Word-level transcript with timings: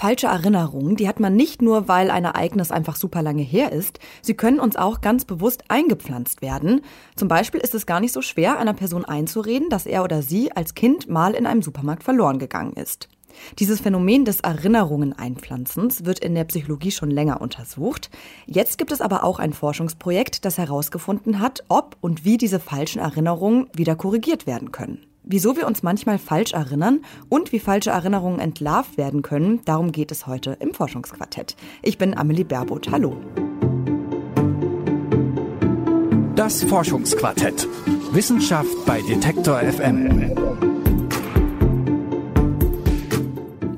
Falsche 0.00 0.28
Erinnerungen, 0.28 0.96
die 0.96 1.06
hat 1.06 1.20
man 1.20 1.36
nicht 1.36 1.60
nur, 1.60 1.86
weil 1.86 2.10
ein 2.10 2.24
Ereignis 2.24 2.70
einfach 2.70 2.96
super 2.96 3.20
lange 3.20 3.42
her 3.42 3.70
ist, 3.70 3.98
sie 4.22 4.32
können 4.32 4.58
uns 4.58 4.76
auch 4.76 5.02
ganz 5.02 5.26
bewusst 5.26 5.64
eingepflanzt 5.68 6.40
werden. 6.40 6.80
Zum 7.16 7.28
Beispiel 7.28 7.60
ist 7.60 7.74
es 7.74 7.84
gar 7.84 8.00
nicht 8.00 8.12
so 8.14 8.22
schwer, 8.22 8.58
einer 8.58 8.72
Person 8.72 9.04
einzureden, 9.04 9.68
dass 9.68 9.84
er 9.84 10.02
oder 10.02 10.22
sie 10.22 10.52
als 10.52 10.72
Kind 10.72 11.10
mal 11.10 11.34
in 11.34 11.44
einem 11.44 11.60
Supermarkt 11.60 12.02
verloren 12.02 12.38
gegangen 12.38 12.72
ist. 12.72 13.10
Dieses 13.58 13.82
Phänomen 13.82 14.24
des 14.24 14.40
Erinnerungen 14.40 15.12
einpflanzens 15.12 16.06
wird 16.06 16.20
in 16.20 16.34
der 16.34 16.44
Psychologie 16.44 16.92
schon 16.92 17.10
länger 17.10 17.42
untersucht. 17.42 18.08
Jetzt 18.46 18.78
gibt 18.78 18.92
es 18.92 19.02
aber 19.02 19.22
auch 19.22 19.38
ein 19.38 19.52
Forschungsprojekt, 19.52 20.46
das 20.46 20.56
herausgefunden 20.56 21.40
hat, 21.40 21.62
ob 21.68 21.98
und 22.00 22.24
wie 22.24 22.38
diese 22.38 22.58
falschen 22.58 23.00
Erinnerungen 23.00 23.66
wieder 23.74 23.96
korrigiert 23.96 24.46
werden 24.46 24.72
können. 24.72 25.09
Wieso 25.22 25.56
wir 25.56 25.66
uns 25.66 25.82
manchmal 25.82 26.18
falsch 26.18 26.52
erinnern 26.52 27.00
und 27.28 27.52
wie 27.52 27.60
falsche 27.60 27.90
Erinnerungen 27.90 28.40
entlarvt 28.40 28.96
werden 28.96 29.22
können, 29.22 29.60
darum 29.64 29.92
geht 29.92 30.10
es 30.10 30.26
heute 30.26 30.56
im 30.60 30.72
Forschungsquartett. 30.72 31.56
Ich 31.82 31.98
bin 31.98 32.16
Amelie 32.16 32.44
Berbot. 32.44 32.90
Hallo. 32.90 33.16
Das 36.36 36.64
Forschungsquartett. 36.64 37.68
Wissenschaft 38.12 38.74
bei 38.86 39.02
Detektor 39.02 39.58
FM. 39.60 40.32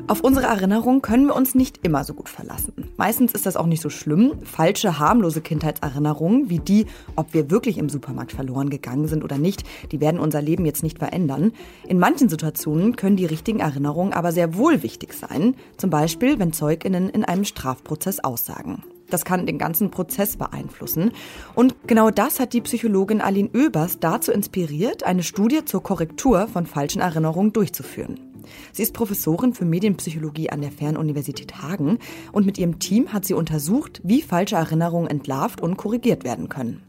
Auf 0.06 0.20
unsere 0.20 0.46
Erinnerung 0.46 1.02
können 1.02 1.26
wir 1.26 1.34
uns 1.34 1.54
nicht 1.54 1.84
immer 1.84 2.04
so 2.04 2.14
gut 2.14 2.28
verlassen. 2.28 2.81
Meistens 2.96 3.32
ist 3.32 3.46
das 3.46 3.56
auch 3.56 3.66
nicht 3.66 3.82
so 3.82 3.90
schlimm. 3.90 4.34
Falsche, 4.44 4.98
harmlose 4.98 5.40
Kindheitserinnerungen, 5.40 6.50
wie 6.50 6.58
die, 6.58 6.86
ob 7.16 7.32
wir 7.34 7.50
wirklich 7.50 7.78
im 7.78 7.88
Supermarkt 7.88 8.32
verloren 8.32 8.70
gegangen 8.70 9.08
sind 9.08 9.24
oder 9.24 9.38
nicht, 9.38 9.64
die 9.90 10.00
werden 10.00 10.20
unser 10.20 10.42
Leben 10.42 10.66
jetzt 10.66 10.82
nicht 10.82 10.98
verändern. 10.98 11.52
In 11.86 11.98
manchen 11.98 12.28
Situationen 12.28 12.96
können 12.96 13.16
die 13.16 13.26
richtigen 13.26 13.60
Erinnerungen 13.60 14.12
aber 14.12 14.32
sehr 14.32 14.56
wohl 14.56 14.82
wichtig 14.82 15.14
sein. 15.14 15.54
Zum 15.76 15.90
Beispiel, 15.90 16.38
wenn 16.38 16.52
ZeugInnen 16.52 17.08
in 17.08 17.24
einem 17.24 17.44
Strafprozess 17.44 18.20
aussagen. 18.20 18.82
Das 19.12 19.26
kann 19.26 19.44
den 19.44 19.58
ganzen 19.58 19.90
Prozess 19.90 20.38
beeinflussen. 20.38 21.12
Und 21.54 21.74
genau 21.86 22.10
das 22.10 22.40
hat 22.40 22.54
die 22.54 22.62
Psychologin 22.62 23.20
Aline 23.20 23.50
Oebers 23.54 23.98
dazu 24.00 24.32
inspiriert, 24.32 25.04
eine 25.04 25.22
Studie 25.22 25.66
zur 25.66 25.82
Korrektur 25.82 26.48
von 26.48 26.64
falschen 26.64 27.02
Erinnerungen 27.02 27.52
durchzuführen. 27.52 28.31
Sie 28.72 28.82
ist 28.82 28.94
Professorin 28.94 29.54
für 29.54 29.64
Medienpsychologie 29.64 30.50
an 30.50 30.60
der 30.60 30.72
Fernuniversität 30.72 31.62
Hagen 31.62 31.98
und 32.32 32.46
mit 32.46 32.58
ihrem 32.58 32.78
Team 32.78 33.12
hat 33.12 33.24
sie 33.24 33.34
untersucht, 33.34 34.00
wie 34.04 34.22
falsche 34.22 34.56
Erinnerungen 34.56 35.08
entlarvt 35.08 35.60
und 35.60 35.76
korrigiert 35.76 36.24
werden 36.24 36.48
können. 36.48 36.82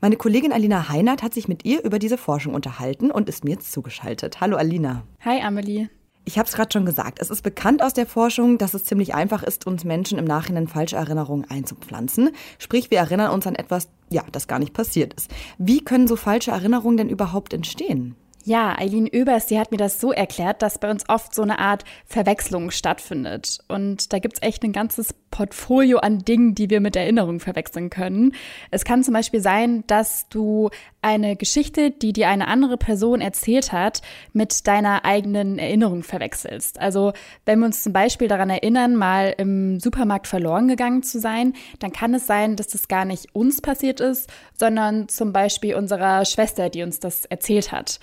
Meine 0.00 0.16
Kollegin 0.16 0.52
Alina 0.52 0.88
Heinert 0.88 1.22
hat 1.22 1.34
sich 1.34 1.46
mit 1.46 1.66
ihr 1.66 1.84
über 1.84 1.98
diese 1.98 2.16
Forschung 2.16 2.54
unterhalten 2.54 3.10
und 3.10 3.28
ist 3.28 3.44
mir 3.44 3.50
jetzt 3.50 3.70
zugeschaltet. 3.70 4.40
Hallo 4.40 4.56
Alina. 4.56 5.02
Hi 5.20 5.42
Amelie. 5.42 5.90
Ich 6.24 6.38
habe 6.38 6.46
es 6.46 6.54
gerade 6.54 6.72
schon 6.72 6.86
gesagt, 6.86 7.18
es 7.20 7.30
ist 7.30 7.42
bekannt 7.42 7.82
aus 7.82 7.92
der 7.92 8.06
Forschung, 8.06 8.56
dass 8.56 8.74
es 8.74 8.84
ziemlich 8.84 9.14
einfach 9.14 9.42
ist, 9.42 9.66
uns 9.66 9.84
Menschen 9.84 10.18
im 10.18 10.24
Nachhinein 10.24 10.68
falsche 10.68 10.96
Erinnerungen 10.96 11.44
einzupflanzen. 11.50 12.30
Sprich, 12.58 12.90
wir 12.90 12.98
erinnern 12.98 13.32
uns 13.32 13.46
an 13.46 13.54
etwas, 13.54 13.88
ja, 14.10 14.22
das 14.30 14.46
gar 14.46 14.58
nicht 14.58 14.72
passiert 14.72 15.14
ist. 15.14 15.30
Wie 15.58 15.82
können 15.82 16.06
so 16.06 16.16
falsche 16.16 16.50
Erinnerungen 16.50 16.98
denn 16.98 17.08
überhaupt 17.08 17.52
entstehen? 17.52 18.16
Ja, 18.44 18.74
Eileen 18.78 19.08
Oebers, 19.12 19.46
die 19.46 19.58
hat 19.58 19.70
mir 19.70 19.76
das 19.76 20.00
so 20.00 20.12
erklärt, 20.12 20.62
dass 20.62 20.78
bei 20.78 20.90
uns 20.90 21.06
oft 21.08 21.34
so 21.34 21.42
eine 21.42 21.58
Art 21.58 21.84
Verwechslung 22.06 22.70
stattfindet. 22.70 23.58
Und 23.68 24.14
da 24.14 24.18
gibt's 24.18 24.40
echt 24.40 24.64
ein 24.64 24.72
ganzes 24.72 25.14
Portfolio 25.30 25.98
an 25.98 26.20
Dingen, 26.20 26.54
die 26.54 26.70
wir 26.70 26.80
mit 26.80 26.96
Erinnerungen 26.96 27.40
verwechseln 27.40 27.90
können. 27.90 28.32
Es 28.70 28.84
kann 28.84 29.04
zum 29.04 29.14
Beispiel 29.14 29.40
sein, 29.40 29.84
dass 29.86 30.28
du 30.30 30.70
eine 31.02 31.36
Geschichte, 31.36 31.90
die 31.90 32.12
dir 32.12 32.28
eine 32.28 32.48
andere 32.48 32.78
Person 32.78 33.20
erzählt 33.20 33.72
hat, 33.72 34.00
mit 34.32 34.66
deiner 34.66 35.04
eigenen 35.04 35.58
Erinnerung 35.58 36.02
verwechselst. 36.02 36.80
Also 36.80 37.12
wenn 37.44 37.58
wir 37.60 37.66
uns 37.66 37.82
zum 37.82 37.92
Beispiel 37.92 38.28
daran 38.28 38.50
erinnern, 38.50 38.96
mal 38.96 39.34
im 39.36 39.80
Supermarkt 39.80 40.26
verloren 40.26 40.66
gegangen 40.66 41.02
zu 41.02 41.20
sein, 41.20 41.52
dann 41.78 41.92
kann 41.92 42.14
es 42.14 42.26
sein, 42.26 42.56
dass 42.56 42.68
das 42.68 42.88
gar 42.88 43.04
nicht 43.04 43.34
uns 43.34 43.60
passiert 43.60 44.00
ist, 44.00 44.30
sondern 44.54 45.08
zum 45.08 45.32
Beispiel 45.32 45.74
unserer 45.74 46.24
Schwester, 46.24 46.70
die 46.70 46.82
uns 46.82 47.00
das 47.00 47.26
erzählt 47.26 47.70
hat. 47.70 48.00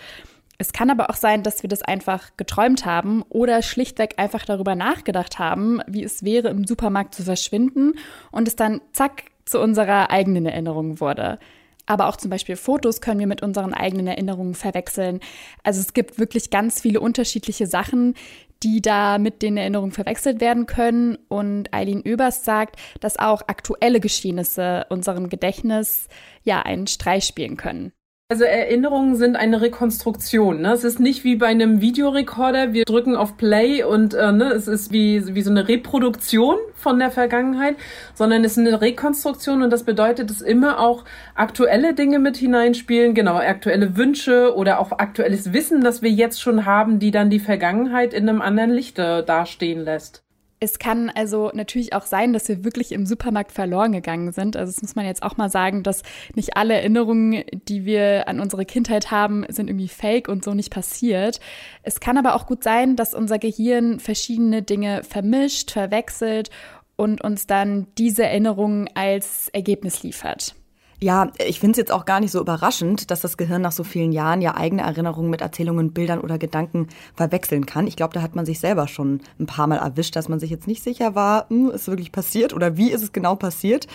Es 0.60 0.74
kann 0.74 0.90
aber 0.90 1.10
auch 1.10 1.16
sein, 1.16 1.44
dass 1.44 1.62
wir 1.62 1.70
das 1.70 1.84
einfach 1.84 2.36
geträumt 2.36 2.86
haben 2.86 3.24
oder 3.30 3.62
schlichtweg 3.62 4.16
einfach 4.18 4.44
darüber 4.44 4.74
nachgedacht 4.76 5.38
haben, 5.38 5.82
wie 5.88 6.04
es 6.04 6.24
wäre, 6.24 6.50
im 6.50 6.66
Supermarkt 6.66 7.14
zu 7.14 7.24
verschwinden 7.24 7.94
und 8.32 8.48
es 8.48 8.56
dann 8.56 8.82
zack 8.92 9.26
zu 9.46 9.60
unserer 9.60 10.10
eigenen 10.10 10.48
Erinnerung 10.48 11.00
wurde. 11.00 11.38
Aber 11.86 12.08
auch 12.08 12.18
zum 12.18 12.30
Beispiel 12.30 12.58
Fotos 12.58 13.02
können 13.02 13.20
wir 13.20 13.28
mit 13.28 13.42
unseren 13.42 13.74
eigenen 13.74 14.08
Erinnerungen 14.08 14.56
verwechseln. 14.56 15.22
Also 15.64 15.80
es 15.80 15.94
gibt 15.94 16.20
wirklich 16.20 16.50
ganz 16.50 16.82
viele 16.82 17.00
unterschiedliche 17.00 17.66
Sachen, 17.66 18.16
die 18.64 18.82
da 18.82 19.20
mit 19.20 19.42
den 19.42 19.56
Erinnerungen 19.58 19.94
verwechselt 19.94 20.42
werden 20.42 20.66
können. 20.66 21.18
Und 21.30 21.74
Eileen 21.74 22.04
Oebers 22.06 22.44
sagt, 22.44 22.76
dass 23.00 23.18
auch 23.18 23.44
aktuelle 23.48 24.02
Geschehnisse 24.02 24.86
unserem 24.90 25.30
Gedächtnis 25.30 26.10
ja 26.44 26.62
einen 26.62 26.88
Streich 26.88 27.24
spielen 27.26 27.56
können. 27.56 27.94
Also 28.30 28.44
Erinnerungen 28.44 29.16
sind 29.16 29.38
eine 29.38 29.62
Rekonstruktion. 29.62 30.60
Ne? 30.60 30.74
Es 30.74 30.84
ist 30.84 31.00
nicht 31.00 31.24
wie 31.24 31.38
bei 31.38 31.48
einem 31.48 31.80
Videorekorder, 31.80 32.74
wir 32.74 32.84
drücken 32.84 33.16
auf 33.16 33.38
Play 33.38 33.84
und 33.84 34.16
äh, 34.16 34.34
ne, 34.34 34.52
es 34.52 34.68
ist 34.68 34.92
wie, 34.92 35.34
wie 35.34 35.42
so 35.42 35.50
eine 35.50 35.70
Reproduktion 35.70 36.58
von 36.76 37.00
der 37.00 37.10
Vergangenheit, 37.10 37.78
sondern 38.16 38.44
es 38.44 38.58
ist 38.58 38.68
eine 38.68 38.82
Rekonstruktion 38.82 39.64
und 39.64 39.70
das 39.70 39.84
bedeutet, 39.84 40.30
dass 40.30 40.42
immer 40.42 40.82
auch 40.82 41.06
aktuelle 41.36 41.94
Dinge 41.94 42.20
mit 42.20 42.36
hineinspielen, 42.36 43.14
genau, 43.14 43.38
aktuelle 43.38 43.96
Wünsche 43.96 44.54
oder 44.58 44.82
auch 44.82 44.92
aktuelles 44.92 45.54
Wissen, 45.54 45.80
das 45.80 46.02
wir 46.02 46.12
jetzt 46.12 46.42
schon 46.42 46.66
haben, 46.66 47.00
die 47.00 47.12
dann 47.12 47.30
die 47.30 47.40
Vergangenheit 47.40 48.14
in 48.14 48.28
einem 48.28 48.42
anderen 48.42 48.72
Lichte 48.72 49.24
dastehen 49.24 49.86
lässt. 49.86 50.27
Es 50.60 50.80
kann 50.80 51.12
also 51.12 51.52
natürlich 51.54 51.94
auch 51.94 52.06
sein, 52.08 52.34
dass 52.34 52.48
wir 52.50 52.64
wirklich 52.64 52.92
im 52.92 53.06
Supermarkt 53.06 53.52
verloren 53.52 53.92
gegangen 53.92 54.32
sind. 54.32 54.58
Also 54.58 54.72
das 54.72 54.82
muss 54.82 54.96
man 54.96 55.06
jetzt 55.06 55.22
auch 55.22 55.38
mal 55.38 55.50
sagen, 55.50 55.84
dass 55.84 56.02
nicht 56.34 56.58
alle 56.58 56.74
Erinnerungen, 56.74 57.44
die 57.68 57.86
wir 57.86 58.28
an 58.28 58.40
unsere 58.40 58.66
Kindheit 58.66 59.12
haben, 59.12 59.46
sind 59.50 59.70
irgendwie 59.70 59.88
fake 59.88 60.28
und 60.28 60.44
so 60.44 60.56
nicht 60.56 60.72
passiert. 60.72 61.40
Es 61.84 62.00
kann 62.00 62.18
aber 62.18 62.34
auch 62.34 62.48
gut 62.48 62.64
sein, 62.64 62.96
dass 62.96 63.14
unser 63.14 63.38
Gehirn 63.38 64.00
verschiedene 64.00 64.64
Dinge 64.64 65.04
vermischt, 65.04 65.72
verwechselt 65.72 66.50
und 66.96 67.24
uns 67.24 67.46
dann 67.46 67.86
diese 68.00 68.24
Erinnerungen 68.24 68.90
als 68.96 69.50
Ergebnis 69.50 70.02
liefert. 70.02 70.56
Ja, 71.00 71.32
ich 71.46 71.60
finde 71.60 71.74
es 71.74 71.78
jetzt 71.78 71.92
auch 71.92 72.06
gar 72.06 72.20
nicht 72.20 72.32
so 72.32 72.40
überraschend, 72.40 73.12
dass 73.12 73.22
das 73.22 73.38
Gehirn 73.38 73.62
nach 73.62 73.72
so 73.72 73.84
vielen 73.84 74.12
Jahren 74.12 74.42
ja 74.42 74.56
eigene 74.56 74.82
Erinnerungen 74.82 75.30
mit 75.30 75.42
Erzählungen, 75.42 75.94
Bildern 75.94 76.20
oder 76.20 76.40
Gedanken 76.40 76.88
verwechseln 77.16 77.68
kann. 77.68 77.86
Ich 77.86 77.96
glaube, 77.96 78.16
da 78.16 78.24
hat 78.24 78.36
man 78.36 78.48
sich 78.48 78.60
selber 78.60 78.88
schon 78.88 79.22
ein 79.40 79.46
paar 79.46 79.68
Mal 79.68 79.78
erwischt, 79.78 80.16
dass 80.16 80.28
man 80.28 80.40
sich 80.40 80.50
jetzt 80.50 80.66
nicht 80.68 80.82
sicher 80.82 81.14
war, 81.14 81.48
hm, 81.50 81.70
ist 81.70 81.88
wirklich 81.88 82.12
passiert 82.12 82.52
oder 82.54 82.78
wie 82.78 82.92
ist 82.92 83.04
es 83.04 83.12
genau 83.12 83.36
passiert. 83.36 83.88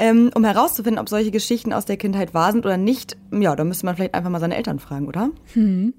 Ähm, 0.00 0.30
um 0.34 0.44
herauszufinden, 0.44 0.98
ob 0.98 1.10
solche 1.10 1.30
Geschichten 1.30 1.74
aus 1.74 1.84
der 1.84 1.98
Kindheit 1.98 2.32
wahr 2.32 2.52
sind 2.52 2.64
oder 2.64 2.78
nicht, 2.78 3.18
ja, 3.32 3.54
da 3.54 3.64
müsste 3.64 3.84
man 3.84 3.96
vielleicht 3.96 4.14
einfach 4.14 4.30
mal 4.30 4.40
seine 4.40 4.56
Eltern 4.56 4.78
fragen, 4.78 5.06
oder? 5.06 5.28
Hm. 5.52 5.92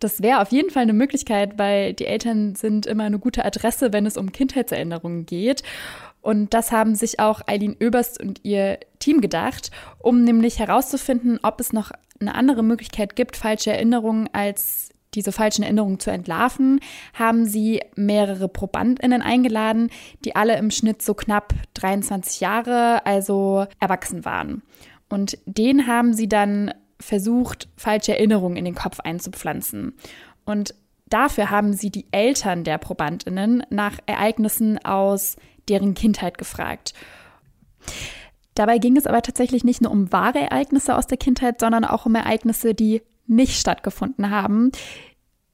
Das 0.00 0.20
wäre 0.20 0.42
auf 0.42 0.50
jeden 0.50 0.70
Fall 0.70 0.82
eine 0.82 0.92
Möglichkeit, 0.92 1.56
weil 1.56 1.94
die 1.94 2.06
Eltern 2.06 2.56
sind 2.56 2.84
immer 2.84 3.04
eine 3.04 3.20
gute 3.20 3.44
Adresse, 3.44 3.92
wenn 3.92 4.06
es 4.06 4.16
um 4.16 4.32
Kindheitserinnerungen 4.32 5.24
geht. 5.24 5.62
Und 6.24 6.54
das 6.54 6.72
haben 6.72 6.94
sich 6.94 7.20
auch 7.20 7.42
Eileen 7.46 7.76
Oeberst 7.82 8.18
und 8.18 8.40
ihr 8.44 8.78
Team 8.98 9.20
gedacht, 9.20 9.70
um 9.98 10.24
nämlich 10.24 10.58
herauszufinden, 10.58 11.38
ob 11.42 11.60
es 11.60 11.74
noch 11.74 11.92
eine 12.18 12.34
andere 12.34 12.62
Möglichkeit 12.62 13.14
gibt, 13.14 13.36
falsche 13.36 13.72
Erinnerungen 13.72 14.30
als 14.32 14.88
diese 15.12 15.32
falschen 15.32 15.64
Erinnerungen 15.64 16.00
zu 16.00 16.10
entlarven, 16.10 16.80
haben 17.12 17.44
sie 17.44 17.82
mehrere 17.94 18.48
ProbandInnen 18.48 19.20
eingeladen, 19.20 19.90
die 20.24 20.34
alle 20.34 20.56
im 20.56 20.70
Schnitt 20.70 21.02
so 21.02 21.12
knapp 21.12 21.52
23 21.74 22.40
Jahre, 22.40 23.04
also 23.04 23.66
erwachsen 23.78 24.24
waren. 24.24 24.62
Und 25.10 25.36
denen 25.44 25.86
haben 25.86 26.14
sie 26.14 26.28
dann 26.28 26.72
versucht, 26.98 27.68
falsche 27.76 28.12
Erinnerungen 28.16 28.56
in 28.56 28.64
den 28.64 28.74
Kopf 28.74 28.98
einzupflanzen. 29.00 29.92
Und 30.46 30.74
dafür 31.06 31.50
haben 31.50 31.74
sie 31.74 31.90
die 31.90 32.06
Eltern 32.10 32.64
der 32.64 32.78
ProbandInnen 32.78 33.64
nach 33.68 33.98
Ereignissen 34.06 34.82
aus 34.82 35.36
deren 35.68 35.94
Kindheit 35.94 36.38
gefragt. 36.38 36.94
Dabei 38.54 38.78
ging 38.78 38.96
es 38.96 39.06
aber 39.06 39.22
tatsächlich 39.22 39.64
nicht 39.64 39.80
nur 39.80 39.90
um 39.90 40.12
wahre 40.12 40.38
Ereignisse 40.38 40.96
aus 40.96 41.06
der 41.06 41.18
Kindheit, 41.18 41.60
sondern 41.60 41.84
auch 41.84 42.06
um 42.06 42.14
Ereignisse, 42.14 42.74
die 42.74 43.02
nicht 43.26 43.58
stattgefunden 43.58 44.30
haben, 44.30 44.70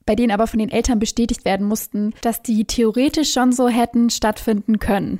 bei 0.05 0.15
denen 0.15 0.31
aber 0.31 0.47
von 0.47 0.59
den 0.59 0.69
Eltern 0.69 0.99
bestätigt 0.99 1.45
werden 1.45 1.67
mussten, 1.67 2.13
dass 2.21 2.41
die 2.41 2.65
theoretisch 2.65 3.33
schon 3.33 3.51
so 3.51 3.67
hätten 3.67 4.09
stattfinden 4.09 4.79
können. 4.79 5.19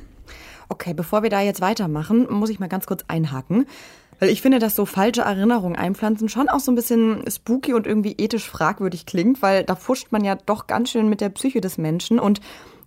Okay, 0.69 0.93
bevor 0.93 1.23
wir 1.23 1.29
da 1.29 1.41
jetzt 1.41 1.61
weitermachen, 1.61 2.27
muss 2.29 2.49
ich 2.49 2.59
mal 2.59 2.69
ganz 2.69 2.85
kurz 2.85 3.03
einhaken. 3.07 3.65
Weil 4.19 4.29
ich 4.29 4.41
finde, 4.41 4.59
dass 4.59 4.75
so 4.75 4.85
falsche 4.85 5.21
Erinnerungen 5.21 5.75
einpflanzen 5.75 6.29
schon 6.29 6.47
auch 6.47 6.59
so 6.59 6.71
ein 6.71 6.75
bisschen 6.75 7.23
spooky 7.27 7.73
und 7.73 7.87
irgendwie 7.87 8.15
ethisch 8.17 8.47
fragwürdig 8.47 9.07
klingt, 9.07 9.41
weil 9.41 9.63
da 9.63 9.75
fuscht 9.75 10.11
man 10.11 10.23
ja 10.23 10.35
doch 10.35 10.67
ganz 10.67 10.91
schön 10.91 11.09
mit 11.09 11.21
der 11.21 11.29
Psyche 11.29 11.59
des 11.59 11.79
Menschen 11.79 12.19
und 12.19 12.39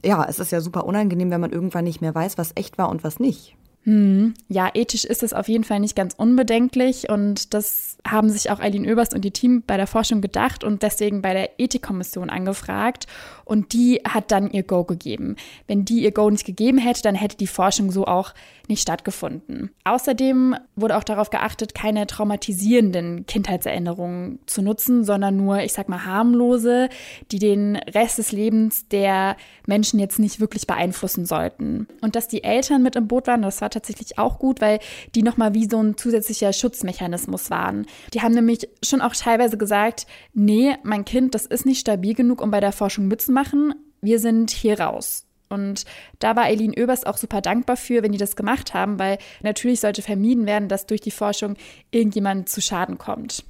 ja, 0.05 0.25
es 0.29 0.39
ist 0.39 0.53
ja 0.53 0.61
super 0.61 0.87
unangenehm, 0.87 1.31
wenn 1.31 1.41
man 1.41 1.53
irgendwann 1.53 1.85
nicht 1.85 2.01
mehr 2.01 2.15
weiß, 2.15 2.39
was 2.39 2.53
echt 2.55 2.79
war 2.79 2.89
und 2.89 3.05
was 3.05 3.19
nicht. 3.21 3.57
Hm, 3.85 4.33
ja, 4.49 4.71
ethisch 4.73 5.05
ist 5.05 5.23
es 5.23 5.35
auf 5.35 5.47
jeden 5.49 5.65
Fall 5.65 5.79
nicht 5.79 5.95
ganz 5.95 6.15
unbedenklich 6.15 7.11
und 7.11 7.53
das 7.53 7.99
haben 8.07 8.31
sich 8.31 8.51
auch 8.51 8.59
Eileen 8.59 8.87
Oeberst 8.87 9.15
und 9.15 9.23
die 9.23 9.31
Team 9.31 9.63
bei 9.67 9.77
der 9.77 9.87
Forschung 9.87 10.23
gedacht 10.23 10.65
und 10.65 10.83
deswegen 10.83 11.21
bei 11.21 11.35
der 11.35 11.61
Ethikkommission 11.61 12.31
angefragt 12.31 13.07
und 13.45 13.75
die 13.75 14.01
hat 14.09 14.31
dann 14.31 14.51
ihr 14.51 14.63
Go 14.63 14.85
gegeben. 14.85 15.37
Wenn 15.67 15.85
die 15.85 16.03
ihr 16.03 16.13
Go 16.13 16.31
nicht 16.31 16.47
gegeben 16.47 16.79
hätte, 16.79 17.03
dann 17.03 17.15
hätte 17.15 17.37
die 17.37 17.47
Forschung 17.47 17.91
so 17.91 18.07
auch 18.07 18.33
nicht 18.69 18.81
stattgefunden. 18.81 19.71
Außerdem 19.85 20.57
wurde 20.77 20.97
auch 20.97 21.05
darauf 21.05 21.29
geachtet, 21.29 21.75
keine 21.75 22.07
traumatisierenden 22.07 23.27
Kindheitserinnerungen 23.27 24.39
zu 24.47 24.63
nutzen, 24.63 25.05
sondern 25.05 25.37
nur, 25.37 25.61
ich 25.61 25.75
sag 25.75 25.91
mal, 25.91 26.07
harmlose, 26.07 26.89
die 27.31 27.39
den 27.39 27.77
Rest 27.77 28.17
des 28.17 28.33
Lebens 28.33 28.89
der 28.89 29.37
Menschen 29.67 29.99
jetzt 29.99 30.19
nicht 30.19 30.41
wirklich 30.41 30.67
beeinflussen 30.67 31.27
sollten. 31.27 31.87
Und 32.01 32.17
dass 32.17 32.29
die 32.29 32.45
Eltern 32.45 32.83
mit 32.83 32.97
im 32.97 33.07
Boot 33.09 33.27
waren, 33.27 33.43
das 33.43 33.61
war 33.61 33.69
tatsächlich 33.75 34.19
auch 34.19 34.39
gut, 34.39 34.61
weil 34.61 34.79
die 35.15 35.23
nochmal 35.23 35.55
wie 35.55 35.69
so 35.69 35.83
ein 35.83 35.97
zusätzlicher 35.97 36.53
Schutzmechanismus 36.53 37.51
waren. 37.51 37.87
Die 38.13 38.23
haben 38.23 38.35
nämlich 38.35 38.69
schon 38.83 39.01
auch 39.01 39.15
teilweise 39.15 39.59
gesagt, 39.59 40.07
nee, 40.33 40.77
mein 40.83 41.05
Kind, 41.05 41.35
das 41.35 41.47
ist 41.47 41.67
nicht 41.67 41.81
stabil 41.81 42.15
genug, 42.15 42.41
um 42.41 42.51
bei 42.51 42.61
der 42.61 42.73
Forschung 42.73 43.09
mitzumachen. 43.09 43.75
Wir 44.01 44.19
sind 44.19 44.51
hier 44.51 44.81
raus. 44.81 45.27
Und 45.49 45.85
da 46.19 46.37
war 46.37 46.45
Eileen 46.45 46.75
Oebers 46.77 47.05
auch 47.05 47.17
super 47.17 47.41
dankbar 47.41 47.77
für, 47.77 48.03
wenn 48.03 48.13
die 48.13 48.19
das 48.19 48.37
gemacht 48.37 48.75
haben, 48.75 48.99
weil 48.99 49.19
natürlich 49.43 49.81
sollte 49.81 50.03
vermieden 50.03 50.47
werden, 50.47 50.69
dass 50.69 50.87
durch 50.87 51.01
die 51.01 51.11
Forschung 51.11 51.57
irgendjemand 51.91 52.49
zu 52.49 52.61
Schaden 52.61 52.99
kommt. 52.99 53.45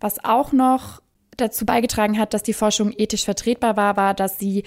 Was 0.00 0.24
auch 0.24 0.52
noch 0.52 1.02
dazu 1.36 1.66
beigetragen 1.66 2.18
hat, 2.18 2.32
dass 2.34 2.42
die 2.42 2.54
Forschung 2.54 2.92
ethisch 2.96 3.24
vertretbar 3.24 3.76
war, 3.76 3.96
war, 3.96 4.14
dass 4.14 4.38
sie 4.38 4.64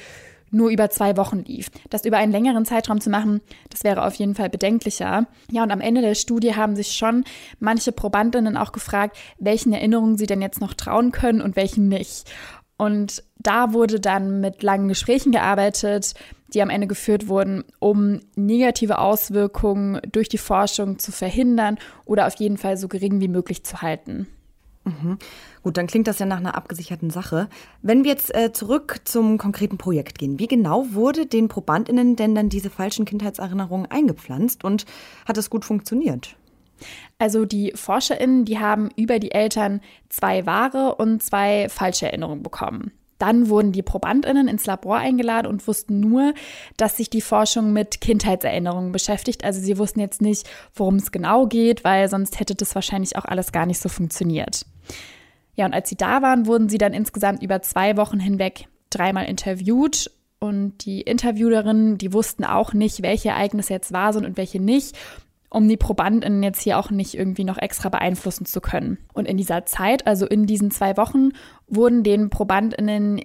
nur 0.52 0.70
über 0.70 0.90
zwei 0.90 1.18
Wochen 1.18 1.40
lief. 1.40 1.70
Das 1.90 2.06
über 2.06 2.18
einen 2.18 2.32
längeren 2.32 2.66
Zeitraum 2.66 3.02
zu 3.02 3.10
machen, 3.10 3.42
das 3.70 3.84
wäre 3.84 4.06
auf 4.06 4.16
jeden 4.16 4.36
Fall 4.36 4.50
bedenklicher. 4.50 5.28
Ja, 5.52 5.64
und 5.64 5.72
am 5.72 5.82
Ende 5.82 6.02
der 6.02 6.16
Studie 6.16 6.56
haben 6.56 6.76
sich 6.76 6.94
schon 6.94 7.24
manche 7.60 7.92
Probandinnen 7.92 8.58
auch 8.58 8.72
gefragt, 8.72 9.18
welchen 9.40 9.74
Erinnerungen 9.74 10.18
sie 10.18 10.28
denn 10.28 10.42
jetzt 10.42 10.62
noch 10.62 10.74
trauen 10.74 11.12
können 11.12 11.42
und 11.42 11.56
welchen 11.56 11.88
nicht. 11.88 12.32
Und 12.78 13.24
da 13.38 13.74
wurde 13.74 14.00
dann 14.00 14.40
mit 14.40 14.64
langen 14.64 14.88
Gesprächen 14.88 15.34
gearbeitet, 15.34 16.14
die 16.54 16.62
am 16.62 16.70
Ende 16.70 16.88
geführt 16.88 17.28
wurden, 17.28 17.64
um 17.80 18.22
negative 18.36 19.00
Auswirkungen 19.00 20.00
durch 20.12 20.30
die 20.30 20.38
Forschung 20.38 20.98
zu 20.98 21.12
verhindern 21.12 21.78
oder 22.06 22.26
auf 22.26 22.36
jeden 22.36 22.58
Fall 22.58 22.78
so 22.78 22.88
gering 22.88 23.20
wie 23.20 23.28
möglich 23.28 23.64
zu 23.64 23.82
halten. 23.82 24.28
Mhm. 24.90 25.18
Gut, 25.62 25.78
dann 25.78 25.88
klingt 25.88 26.08
das 26.08 26.20
ja 26.20 26.26
nach 26.26 26.38
einer 26.38 26.56
abgesicherten 26.56 27.10
Sache. 27.10 27.50
Wenn 27.82 28.04
wir 28.04 28.12
jetzt 28.12 28.34
äh, 28.34 28.52
zurück 28.52 29.02
zum 29.06 29.38
konkreten 29.38 29.78
Projekt 29.78 30.18
gehen, 30.18 30.40
wie 30.40 30.48
genau 30.48 30.94
wurde 30.94 31.26
den 31.26 31.48
ProbandInnen 31.48 32.16
denn 32.16 32.36
dann 32.36 32.50
diese 32.50 32.70
falschen 32.70 33.06
Kindheitserinnerungen 33.06 33.90
eingepflanzt 33.90 34.64
und 34.64 34.86
hat 35.26 35.38
es 35.38 35.50
gut 35.50 35.66
funktioniert? 35.66 36.36
Also 37.18 37.46
die 37.46 37.74
ForscherInnen, 37.76 38.46
die 38.46 38.60
haben 38.60 38.90
über 38.96 39.20
die 39.20 39.32
Eltern 39.32 39.82
zwei 40.08 40.46
wahre 40.46 40.96
und 40.96 41.22
zwei 41.22 41.68
falsche 41.70 42.06
Erinnerungen 42.08 42.44
bekommen. 42.44 42.92
Dann 43.20 43.50
wurden 43.50 43.72
die 43.72 43.84
ProbandInnen 43.84 44.48
ins 44.48 44.66
Labor 44.66 44.98
eingeladen 44.98 45.48
und 45.48 45.68
wussten 45.68 46.00
nur, 46.00 46.34
dass 46.78 46.98
sich 46.98 47.10
die 47.10 47.22
Forschung 47.22 47.72
mit 47.72 48.02
Kindheitserinnerungen 48.02 48.92
beschäftigt. 48.92 49.44
Also 49.44 49.62
sie 49.62 49.78
wussten 49.78 50.00
jetzt 50.00 50.22
nicht, 50.22 50.50
worum 50.74 50.96
es 50.96 51.12
genau 51.12 51.46
geht, 51.46 51.84
weil 51.84 52.10
sonst 52.10 52.40
hätte 52.40 52.56
das 52.56 52.74
wahrscheinlich 52.74 53.18
auch 53.18 53.26
alles 53.26 53.52
gar 53.52 53.66
nicht 53.66 53.80
so 53.80 53.90
funktioniert. 53.90 54.66
Ja, 55.56 55.66
und 55.66 55.74
als 55.74 55.90
sie 55.90 55.98
da 55.98 56.22
waren, 56.22 56.48
wurden 56.48 56.70
sie 56.70 56.78
dann 56.78 56.94
insgesamt 56.94 57.44
über 57.44 57.62
zwei 57.62 57.98
Wochen 57.98 58.20
hinweg 58.20 58.68
dreimal 58.90 59.26
interviewt 59.26 60.10
und 60.40 60.86
die 60.86 61.02
Interviewerinnen, 61.02 61.98
die 61.98 62.14
wussten 62.14 62.46
auch 62.46 62.74
nicht, 62.74 63.02
welche 63.02 63.30
Ereignisse 63.30 63.74
jetzt 63.74 63.92
wahr 63.92 64.14
sind 64.14 64.26
und 64.26 64.38
welche 64.38 64.62
nicht 64.62 64.98
um 65.50 65.68
die 65.68 65.78
Probandinnen 65.78 66.44
jetzt 66.44 66.62
hier 66.62 66.78
auch 66.78 66.92
nicht 66.92 67.16
irgendwie 67.16 67.44
noch 67.44 67.58
extra 67.58 67.90
beeinflussen 67.90 68.46
zu 68.46 68.62
können. 68.62 68.98
Und 69.14 69.28
in 69.28 69.38
dieser 69.38 69.66
Zeit, 69.66 70.06
also 70.08 70.26
in 70.26 70.46
diesen 70.46 70.72
zwei 70.72 70.96
Wochen, 70.98 71.30
wurden 71.68 72.04
den 72.04 72.30
Probandinnen 72.30 73.22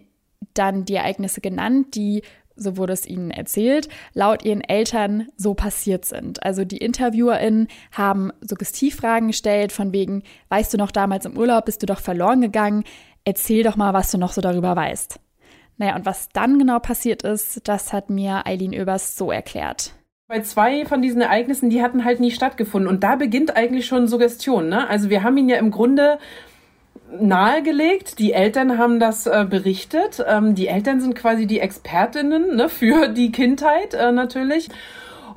dann 0.54 0.84
die 0.84 0.94
Ereignisse 0.94 1.40
genannt, 1.40 1.94
die 1.94 2.22
so 2.56 2.76
wurde 2.76 2.92
es 2.92 3.06
ihnen 3.06 3.30
erzählt, 3.30 3.88
laut 4.12 4.44
ihren 4.44 4.60
Eltern 4.60 5.28
so 5.36 5.54
passiert 5.54 6.04
sind. 6.04 6.42
Also 6.44 6.64
die 6.64 6.78
InterviewerInnen 6.78 7.68
haben 7.92 8.30
Suggestivfragen 8.40 9.28
gestellt, 9.28 9.72
von 9.72 9.92
wegen, 9.92 10.22
weißt 10.50 10.72
du 10.72 10.78
noch 10.78 10.90
damals 10.90 11.26
im 11.26 11.36
Urlaub, 11.36 11.64
bist 11.64 11.82
du 11.82 11.86
doch 11.86 12.00
verloren 12.00 12.40
gegangen, 12.40 12.84
erzähl 13.24 13.64
doch 13.64 13.76
mal, 13.76 13.92
was 13.92 14.10
du 14.10 14.18
noch 14.18 14.32
so 14.32 14.40
darüber 14.40 14.76
weißt. 14.76 15.18
Naja, 15.78 15.96
und 15.96 16.06
was 16.06 16.28
dann 16.28 16.58
genau 16.58 16.78
passiert 16.78 17.22
ist, 17.24 17.66
das 17.66 17.92
hat 17.92 18.08
mir 18.08 18.46
Eileen 18.46 18.72
Oebers 18.72 19.16
so 19.16 19.32
erklärt. 19.32 19.92
Bei 20.26 20.40
zwei 20.40 20.86
von 20.86 21.02
diesen 21.02 21.20
Ereignissen, 21.20 21.68
die 21.68 21.82
hatten 21.82 22.02
halt 22.02 22.18
nie 22.18 22.30
stattgefunden. 22.30 22.88
Und 22.88 23.04
da 23.04 23.16
beginnt 23.16 23.56
eigentlich 23.56 23.84
schon 23.84 24.08
Suggestion. 24.08 24.70
Ne? 24.70 24.88
Also 24.88 25.10
wir 25.10 25.22
haben 25.22 25.36
ihn 25.36 25.50
ja 25.50 25.58
im 25.58 25.70
Grunde 25.70 26.18
nahegelegt. 27.20 28.18
Die 28.18 28.32
Eltern 28.32 28.78
haben 28.78 28.98
das 28.98 29.26
äh, 29.26 29.44
berichtet. 29.48 30.24
Ähm, 30.26 30.54
die 30.54 30.68
Eltern 30.68 31.02
sind 31.02 31.14
quasi 31.14 31.46
die 31.46 31.60
Expertinnen 31.60 32.56
ne, 32.56 32.70
für 32.70 33.08
die 33.08 33.32
Kindheit 33.32 33.92
äh, 33.92 34.12
natürlich. 34.12 34.70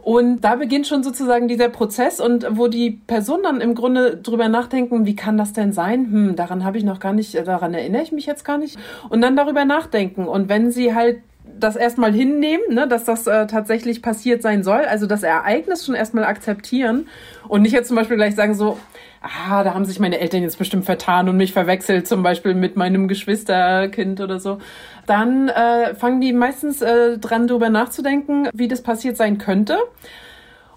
Und 0.03 0.39
da 0.39 0.55
beginnt 0.55 0.87
schon 0.87 1.03
sozusagen 1.03 1.49
dieser 1.49 1.67
Prozess 1.67 2.21
und 2.21 2.47
wo 2.51 2.69
die 2.69 2.91
Personen 2.91 3.43
dann 3.43 3.59
im 3.59 3.75
Grunde 3.75 4.15
drüber 4.15 4.47
nachdenken, 4.47 5.05
wie 5.05 5.17
kann 5.17 5.37
das 5.37 5.51
denn 5.51 5.73
sein? 5.73 6.05
Hm, 6.09 6.35
daran 6.37 6.63
habe 6.63 6.77
ich 6.77 6.85
noch 6.85 7.01
gar 7.01 7.11
nicht, 7.11 7.35
daran 7.45 7.73
erinnere 7.73 8.03
ich 8.03 8.13
mich 8.13 8.25
jetzt 8.25 8.45
gar 8.45 8.57
nicht. 8.57 8.77
Und 9.09 9.19
dann 9.19 9.35
darüber 9.35 9.65
nachdenken. 9.65 10.29
Und 10.29 10.47
wenn 10.47 10.71
sie 10.71 10.95
halt 10.95 11.17
das 11.59 11.75
erstmal 11.75 12.13
hinnehmen, 12.13 12.73
ne, 12.73 12.87
dass 12.87 13.05
das 13.05 13.27
äh, 13.27 13.47
tatsächlich 13.47 14.01
passiert 14.01 14.41
sein 14.41 14.63
soll. 14.63 14.81
Also 14.81 15.07
das 15.07 15.23
Ereignis 15.23 15.85
schon 15.85 15.95
erstmal 15.95 16.23
akzeptieren 16.23 17.07
und 17.47 17.61
nicht 17.61 17.71
jetzt 17.71 17.87
zum 17.87 17.97
Beispiel 17.97 18.17
gleich 18.17 18.35
sagen 18.35 18.53
so, 18.53 18.77
ah, 19.21 19.63
da 19.63 19.73
haben 19.73 19.85
sich 19.85 19.99
meine 19.99 20.19
Eltern 20.19 20.41
jetzt 20.43 20.57
bestimmt 20.57 20.85
vertan 20.85 21.29
und 21.29 21.37
mich 21.37 21.53
verwechselt, 21.53 22.07
zum 22.07 22.23
Beispiel 22.23 22.53
mit 22.53 22.75
meinem 22.75 23.07
Geschwisterkind 23.07 24.21
oder 24.21 24.39
so. 24.39 24.59
Dann 25.05 25.49
äh, 25.49 25.95
fangen 25.95 26.21
die 26.21 26.33
meistens 26.33 26.81
äh, 26.81 27.17
dran, 27.17 27.47
darüber 27.47 27.69
nachzudenken, 27.69 28.49
wie 28.53 28.67
das 28.67 28.81
passiert 28.81 29.17
sein 29.17 29.37
könnte 29.37 29.77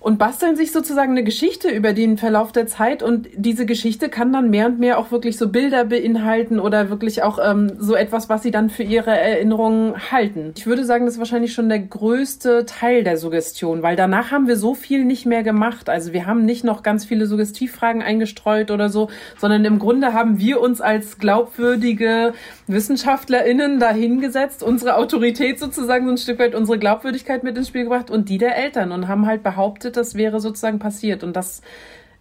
und 0.00 0.18
basteln 0.18 0.56
sich 0.56 0.72
sozusagen 0.72 1.12
eine 1.12 1.22
Geschichte 1.22 1.68
über 1.68 1.92
den 1.92 2.16
Verlauf 2.16 2.52
der 2.52 2.66
Zeit 2.66 3.02
und 3.02 3.28
diese 3.34 3.66
Geschichte 3.66 4.08
kann 4.08 4.32
dann 4.32 4.48
mehr 4.48 4.66
und 4.66 4.80
mehr 4.80 4.98
auch 4.98 5.10
wirklich 5.10 5.36
so 5.36 5.48
Bilder 5.48 5.84
beinhalten 5.84 6.58
oder 6.58 6.88
wirklich 6.88 7.22
auch 7.22 7.38
ähm, 7.42 7.72
so 7.78 7.94
etwas, 7.94 8.30
was 8.30 8.42
sie 8.42 8.50
dann 8.50 8.70
für 8.70 8.82
ihre 8.82 9.10
Erinnerungen 9.10 10.10
halten. 10.10 10.54
Ich 10.56 10.66
würde 10.66 10.86
sagen, 10.86 11.04
das 11.04 11.14
ist 11.14 11.18
wahrscheinlich 11.18 11.52
schon 11.52 11.68
der 11.68 11.80
größte 11.80 12.64
Teil 12.64 13.04
der 13.04 13.18
Suggestion, 13.18 13.82
weil 13.82 13.94
danach 13.94 14.30
haben 14.30 14.48
wir 14.48 14.56
so 14.56 14.74
viel 14.74 15.04
nicht 15.04 15.26
mehr 15.26 15.42
gemacht. 15.42 15.90
Also 15.90 16.14
wir 16.14 16.26
haben 16.26 16.46
nicht 16.46 16.64
noch 16.64 16.82
ganz 16.82 17.04
viele 17.04 17.26
Suggestivfragen 17.26 18.00
eingestreut 18.00 18.70
oder 18.70 18.88
so, 18.88 19.10
sondern 19.38 19.66
im 19.66 19.78
Grunde 19.78 20.14
haben 20.14 20.38
wir 20.38 20.62
uns 20.62 20.80
als 20.80 21.18
glaubwürdige 21.18 22.32
WissenschaftlerInnen 22.66 23.78
dahingesetzt, 23.78 24.62
unsere 24.62 24.96
Autorität 24.96 25.58
sozusagen 25.58 26.06
so 26.06 26.12
ein 26.12 26.18
Stück 26.18 26.38
weit 26.38 26.54
unsere 26.54 26.78
Glaubwürdigkeit 26.78 27.44
mit 27.44 27.58
ins 27.58 27.68
Spiel 27.68 27.84
gebracht 27.84 28.10
und 28.10 28.30
die 28.30 28.38
der 28.38 28.56
Eltern 28.56 28.92
und 28.92 29.06
haben 29.06 29.26
halt 29.26 29.42
behauptet, 29.42 29.89
berichtet, 29.90 29.96
das 29.96 30.14
wäre 30.14 30.40
sozusagen 30.40 30.78
passiert. 30.78 31.22
Und 31.22 31.34
das 31.34 31.62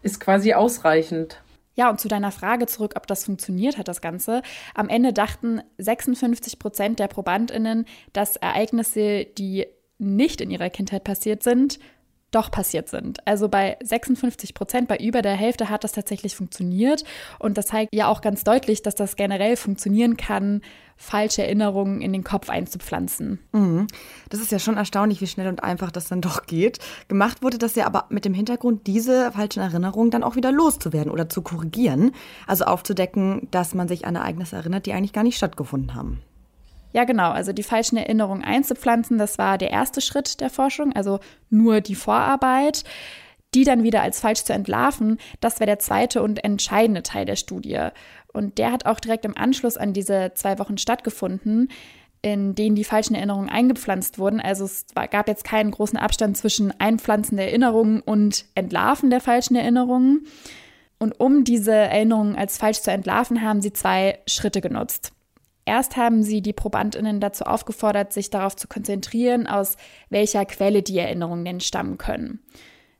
ist 0.01 0.19
quasi 0.19 0.53
ausreichend. 0.53 1.41
Ja, 1.75 1.89
und 1.89 1.99
zu 1.99 2.07
deiner 2.07 2.31
Frage 2.31 2.65
zurück, 2.65 2.93
ob 2.95 3.07
das 3.07 3.23
funktioniert 3.23 3.77
hat, 3.77 3.87
das 3.87 4.01
Ganze. 4.01 4.41
Am 4.75 4.89
Ende 4.89 5.13
dachten 5.13 5.61
56 5.77 6.59
Prozent 6.59 6.99
der 6.99 7.07
ProbandInnen, 7.07 7.85
dass 8.11 8.35
Ereignisse, 8.35 9.25
die 9.25 9.67
nicht 9.97 10.41
in 10.41 10.51
ihrer 10.51 10.69
Kindheit 10.69 11.03
passiert 11.03 11.43
sind, 11.43 11.79
doch 12.31 12.51
passiert 12.51 12.89
sind. 12.89 13.25
Also 13.27 13.49
bei 13.49 13.77
56 13.83 14.53
Prozent, 14.53 14.87
bei 14.87 14.97
über 14.97 15.21
der 15.21 15.33
Hälfte 15.35 15.69
hat 15.69 15.83
das 15.83 15.93
tatsächlich 15.93 16.35
funktioniert. 16.35 17.03
Und 17.39 17.57
das 17.57 17.67
zeigt 17.67 17.93
ja 17.93 18.07
auch 18.07 18.21
ganz 18.21 18.43
deutlich, 18.43 18.81
dass 18.81 18.95
das 18.95 19.15
generell 19.15 19.55
funktionieren 19.55 20.17
kann, 20.17 20.61
falsche 20.99 21.43
Erinnerungen 21.43 22.01
in 22.01 22.11
den 22.11 22.25
Kopf 22.25 22.49
einzupflanzen. 22.49 23.39
Mhm. 23.53 23.87
Das 24.29 24.41
ist 24.41 24.51
ja 24.51 24.59
schon 24.59 24.75
erstaunlich, 24.75 25.21
wie 25.21 25.27
schnell 25.27 25.47
und 25.47 25.63
einfach 25.63 25.91
das 25.91 26.09
dann 26.09 26.19
doch 26.19 26.45
geht. 26.45 26.79
Gemacht 27.07 27.41
wurde 27.41 27.57
das 27.57 27.75
ja 27.75 27.85
aber 27.85 28.05
mit 28.09 28.25
dem 28.25 28.33
Hintergrund, 28.33 28.85
diese 28.85 29.31
falschen 29.31 29.61
Erinnerungen 29.61 30.11
dann 30.11 30.23
auch 30.23 30.35
wieder 30.35 30.51
loszuwerden 30.51 31.11
oder 31.11 31.29
zu 31.29 31.41
korrigieren. 31.41 32.11
Also 32.47 32.65
aufzudecken, 32.65 33.47
dass 33.51 33.73
man 33.73 33.87
sich 33.87 34.05
an 34.05 34.15
Ereignisse 34.15 34.57
erinnert, 34.57 34.85
die 34.85 34.93
eigentlich 34.93 35.13
gar 35.13 35.23
nicht 35.23 35.37
stattgefunden 35.37 35.95
haben. 35.95 36.21
Ja, 36.91 37.03
genau. 37.03 37.31
Also 37.31 37.53
die 37.53 37.63
falschen 37.63 37.97
Erinnerungen 37.97 38.43
einzupflanzen, 38.43 39.17
das 39.17 39.37
war 39.37 39.57
der 39.57 39.71
erste 39.71 40.01
Schritt 40.01 40.41
der 40.41 40.49
Forschung, 40.49 40.93
also 40.93 41.19
nur 41.49 41.81
die 41.81 41.95
Vorarbeit. 41.95 42.83
Die 43.55 43.63
dann 43.63 43.81
wieder 43.81 44.03
als 44.03 44.19
falsch 44.19 44.43
zu 44.43 44.53
entlarven, 44.53 45.17
das 45.39 45.59
wäre 45.59 45.65
der 45.65 45.79
zweite 45.79 46.21
und 46.21 46.43
entscheidende 46.43 47.01
Teil 47.01 47.25
der 47.25 47.35
Studie. 47.35 47.87
Und 48.31 48.59
der 48.59 48.71
hat 48.71 48.85
auch 48.85 48.99
direkt 48.99 49.25
im 49.25 49.35
Anschluss 49.35 49.75
an 49.75 49.91
diese 49.91 50.33
zwei 50.35 50.59
Wochen 50.59 50.77
stattgefunden, 50.77 51.69
in 52.21 52.53
denen 52.53 52.75
die 52.75 52.83
falschen 52.83 53.15
Erinnerungen 53.15 53.49
eingepflanzt 53.49 54.19
wurden. 54.19 54.39
Also 54.39 54.65
es 54.65 54.85
gab 54.93 55.27
jetzt 55.27 55.45
keinen 55.45 55.71
großen 55.71 55.97
Abstand 55.97 56.37
zwischen 56.37 56.79
Einpflanzen 56.79 57.37
der 57.37 57.47
Erinnerungen 57.47 58.01
und 58.01 58.45
Entlarven 58.53 59.09
der 59.09 59.21
falschen 59.21 59.55
Erinnerungen. 59.55 60.27
Und 60.99 61.19
um 61.19 61.43
diese 61.43 61.71
Erinnerungen 61.71 62.35
als 62.35 62.57
falsch 62.57 62.81
zu 62.81 62.91
entlarven, 62.91 63.41
haben 63.41 63.61
sie 63.61 63.73
zwei 63.73 64.19
Schritte 64.27 64.61
genutzt. 64.61 65.13
Erst 65.69 65.97
haben 65.97 66.23
sie 66.23 66.41
die 66.41 66.51
Probandinnen 66.51 67.19
dazu 67.19 67.43
aufgefordert, 67.43 68.11
sich 68.11 68.31
darauf 68.31 68.55
zu 68.55 68.67
konzentrieren, 68.67 69.45
aus 69.45 69.77
welcher 70.09 70.43
Quelle 70.45 70.81
die 70.81 70.97
Erinnerungen 70.97 71.45
denn 71.45 71.59
stammen 71.59 71.99
können. 71.99 72.39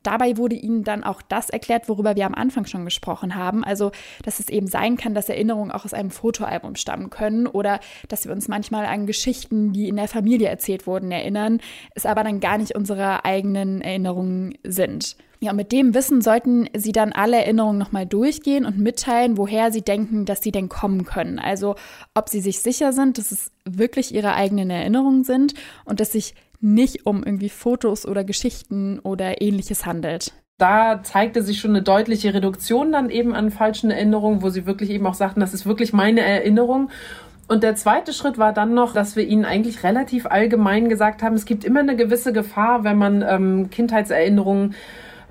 Dabei 0.02 0.36
wurde 0.36 0.56
ihnen 0.56 0.84
dann 0.84 1.04
auch 1.04 1.20
das 1.22 1.50
erklärt, 1.50 1.88
worüber 1.88 2.16
wir 2.16 2.26
am 2.26 2.34
Anfang 2.34 2.66
schon 2.66 2.84
gesprochen 2.84 3.34
haben. 3.34 3.64
Also, 3.64 3.92
dass 4.24 4.40
es 4.40 4.48
eben 4.48 4.66
sein 4.66 4.96
kann, 4.96 5.14
dass 5.14 5.28
Erinnerungen 5.28 5.70
auch 5.70 5.84
aus 5.84 5.94
einem 5.94 6.10
Fotoalbum 6.10 6.76
stammen 6.76 7.10
können 7.10 7.46
oder 7.46 7.80
dass 8.08 8.24
wir 8.24 8.32
uns 8.32 8.48
manchmal 8.48 8.86
an 8.86 9.06
Geschichten, 9.06 9.72
die 9.72 9.88
in 9.88 9.96
der 9.96 10.08
Familie 10.08 10.48
erzählt 10.48 10.86
wurden, 10.86 11.10
erinnern, 11.10 11.60
es 11.94 12.06
aber 12.06 12.24
dann 12.24 12.40
gar 12.40 12.58
nicht 12.58 12.74
unsere 12.74 13.24
eigenen 13.24 13.82
Erinnerungen 13.82 14.54
sind. 14.64 15.16
Ja, 15.42 15.52
und 15.52 15.56
mit 15.56 15.72
dem 15.72 15.94
Wissen 15.94 16.20
sollten 16.20 16.68
Sie 16.76 16.92
dann 16.92 17.12
alle 17.12 17.38
Erinnerungen 17.38 17.78
nochmal 17.78 18.04
durchgehen 18.04 18.66
und 18.66 18.78
mitteilen, 18.78 19.38
woher 19.38 19.72
Sie 19.72 19.80
denken, 19.80 20.26
dass 20.26 20.42
sie 20.42 20.52
denn 20.52 20.68
kommen 20.68 21.06
können. 21.06 21.38
Also, 21.38 21.76
ob 22.14 22.28
Sie 22.28 22.40
sich 22.40 22.60
sicher 22.60 22.92
sind, 22.92 23.16
dass 23.16 23.32
es 23.32 23.50
wirklich 23.64 24.14
Ihre 24.14 24.34
eigenen 24.34 24.68
Erinnerungen 24.68 25.24
sind 25.24 25.54
und 25.86 25.98
dass 25.98 26.12
sich 26.12 26.34
nicht 26.60 27.06
um 27.06 27.22
irgendwie 27.24 27.48
Fotos 27.48 28.06
oder 28.06 28.24
Geschichten 28.24 28.98
oder 29.00 29.40
ähnliches 29.40 29.86
handelt. 29.86 30.32
Da 30.58 31.02
zeigte 31.02 31.42
sich 31.42 31.58
schon 31.58 31.70
eine 31.70 31.82
deutliche 31.82 32.34
Reduktion 32.34 32.92
dann 32.92 33.08
eben 33.08 33.34
an 33.34 33.50
falschen 33.50 33.90
Erinnerungen, 33.90 34.42
wo 34.42 34.50
sie 34.50 34.66
wirklich 34.66 34.90
eben 34.90 35.06
auch 35.06 35.14
sagten, 35.14 35.40
das 35.40 35.54
ist 35.54 35.64
wirklich 35.64 35.92
meine 35.92 36.20
Erinnerung. 36.20 36.90
Und 37.48 37.62
der 37.62 37.74
zweite 37.74 38.12
Schritt 38.12 38.38
war 38.38 38.52
dann 38.52 38.74
noch, 38.74 38.92
dass 38.92 39.16
wir 39.16 39.26
ihnen 39.26 39.44
eigentlich 39.44 39.82
relativ 39.82 40.26
allgemein 40.26 40.88
gesagt 40.88 41.22
haben, 41.22 41.34
es 41.34 41.46
gibt 41.46 41.64
immer 41.64 41.80
eine 41.80 41.96
gewisse 41.96 42.32
Gefahr, 42.32 42.84
wenn 42.84 42.98
man 42.98 43.24
ähm, 43.26 43.70
Kindheitserinnerungen 43.70 44.74